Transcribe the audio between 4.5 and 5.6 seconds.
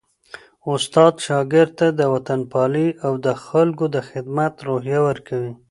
روحیه ورکوي.